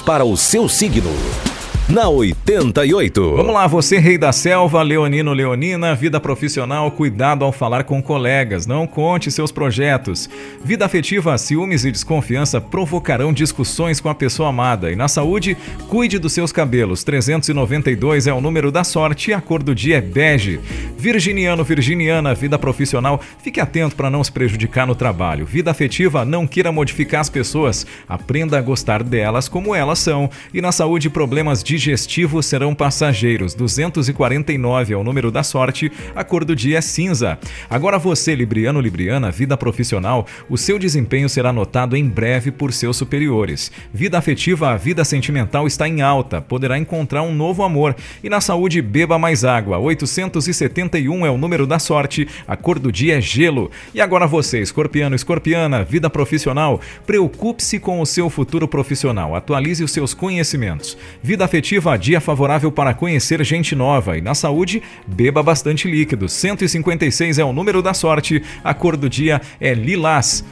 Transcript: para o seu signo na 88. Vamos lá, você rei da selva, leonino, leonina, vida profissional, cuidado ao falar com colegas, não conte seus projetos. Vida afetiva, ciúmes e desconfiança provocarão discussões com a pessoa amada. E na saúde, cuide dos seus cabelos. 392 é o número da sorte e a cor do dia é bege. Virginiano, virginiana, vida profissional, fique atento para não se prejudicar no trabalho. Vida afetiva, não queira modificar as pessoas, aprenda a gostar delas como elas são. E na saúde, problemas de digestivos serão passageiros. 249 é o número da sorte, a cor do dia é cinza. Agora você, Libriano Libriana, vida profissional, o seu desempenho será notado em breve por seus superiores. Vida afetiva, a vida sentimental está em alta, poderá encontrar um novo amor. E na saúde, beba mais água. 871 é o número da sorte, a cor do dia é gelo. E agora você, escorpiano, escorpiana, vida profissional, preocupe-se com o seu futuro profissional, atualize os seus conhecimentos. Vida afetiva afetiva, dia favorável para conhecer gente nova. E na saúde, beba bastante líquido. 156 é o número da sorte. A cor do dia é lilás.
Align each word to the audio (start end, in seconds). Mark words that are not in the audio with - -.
para 0.00 0.24
o 0.24 0.36
seu 0.36 0.68
signo 0.68 1.10
na 1.88 2.08
88. 2.08 3.36
Vamos 3.36 3.54
lá, 3.54 3.66
você 3.68 3.98
rei 3.98 4.18
da 4.18 4.32
selva, 4.32 4.82
leonino, 4.82 5.32
leonina, 5.32 5.94
vida 5.94 6.18
profissional, 6.18 6.90
cuidado 6.90 7.44
ao 7.44 7.52
falar 7.52 7.84
com 7.84 8.02
colegas, 8.02 8.66
não 8.66 8.88
conte 8.88 9.30
seus 9.30 9.52
projetos. 9.52 10.28
Vida 10.64 10.84
afetiva, 10.84 11.38
ciúmes 11.38 11.84
e 11.84 11.92
desconfiança 11.92 12.60
provocarão 12.60 13.32
discussões 13.32 14.00
com 14.00 14.08
a 14.08 14.14
pessoa 14.14 14.48
amada. 14.48 14.90
E 14.90 14.96
na 14.96 15.06
saúde, 15.06 15.56
cuide 15.88 16.18
dos 16.18 16.32
seus 16.32 16.50
cabelos. 16.50 17.04
392 17.04 18.26
é 18.26 18.32
o 18.32 18.40
número 18.40 18.72
da 18.72 18.82
sorte 18.82 19.30
e 19.30 19.34
a 19.34 19.40
cor 19.40 19.62
do 19.62 19.74
dia 19.74 19.98
é 19.98 20.00
bege. 20.00 20.58
Virginiano, 20.98 21.62
virginiana, 21.62 22.34
vida 22.34 22.58
profissional, 22.58 23.20
fique 23.42 23.60
atento 23.60 23.94
para 23.94 24.10
não 24.10 24.24
se 24.24 24.32
prejudicar 24.32 24.88
no 24.88 24.94
trabalho. 24.96 25.46
Vida 25.46 25.70
afetiva, 25.70 26.24
não 26.24 26.48
queira 26.48 26.72
modificar 26.72 27.20
as 27.20 27.30
pessoas, 27.30 27.86
aprenda 28.08 28.58
a 28.58 28.62
gostar 28.62 29.04
delas 29.04 29.48
como 29.48 29.72
elas 29.72 30.00
são. 30.00 30.28
E 30.52 30.60
na 30.60 30.72
saúde, 30.72 31.08
problemas 31.08 31.62
de 31.62 31.75
digestivos 31.76 32.46
serão 32.46 32.74
passageiros. 32.74 33.54
249 33.54 34.94
é 34.94 34.96
o 34.96 35.04
número 35.04 35.30
da 35.30 35.42
sorte, 35.42 35.92
a 36.14 36.24
cor 36.24 36.44
do 36.44 36.56
dia 36.56 36.78
é 36.78 36.80
cinza. 36.80 37.38
Agora 37.68 37.98
você, 37.98 38.34
Libriano 38.34 38.80
Libriana, 38.80 39.30
vida 39.30 39.56
profissional, 39.56 40.26
o 40.48 40.56
seu 40.56 40.78
desempenho 40.78 41.28
será 41.28 41.52
notado 41.52 41.96
em 41.96 42.08
breve 42.08 42.50
por 42.50 42.72
seus 42.72 42.96
superiores. 42.96 43.70
Vida 43.92 44.16
afetiva, 44.18 44.70
a 44.70 44.76
vida 44.76 45.04
sentimental 45.04 45.66
está 45.66 45.86
em 45.86 46.00
alta, 46.00 46.40
poderá 46.40 46.78
encontrar 46.78 47.22
um 47.22 47.34
novo 47.34 47.62
amor. 47.62 47.94
E 48.24 48.30
na 48.30 48.40
saúde, 48.40 48.80
beba 48.80 49.18
mais 49.18 49.44
água. 49.44 49.78
871 49.78 51.26
é 51.26 51.30
o 51.30 51.38
número 51.38 51.66
da 51.66 51.78
sorte, 51.78 52.26
a 52.48 52.56
cor 52.56 52.78
do 52.78 52.90
dia 52.90 53.18
é 53.18 53.20
gelo. 53.20 53.70
E 53.92 54.00
agora 54.00 54.26
você, 54.26 54.60
escorpiano, 54.60 55.14
escorpiana, 55.14 55.84
vida 55.84 56.08
profissional, 56.08 56.80
preocupe-se 57.06 57.78
com 57.78 58.00
o 58.00 58.06
seu 58.06 58.30
futuro 58.30 58.66
profissional, 58.66 59.34
atualize 59.34 59.84
os 59.84 59.90
seus 59.90 60.14
conhecimentos. 60.14 60.96
Vida 61.22 61.44
afetiva 61.44 61.65
afetiva, 61.66 61.98
dia 61.98 62.20
favorável 62.20 62.70
para 62.70 62.94
conhecer 62.94 63.42
gente 63.44 63.74
nova. 63.74 64.16
E 64.16 64.20
na 64.20 64.36
saúde, 64.36 64.80
beba 65.04 65.42
bastante 65.42 65.90
líquido. 65.90 66.28
156 66.28 67.40
é 67.40 67.44
o 67.44 67.52
número 67.52 67.82
da 67.82 67.92
sorte. 67.92 68.40
A 68.62 68.72
cor 68.72 68.96
do 68.96 69.08
dia 69.08 69.40
é 69.60 69.74
lilás. 69.74 70.44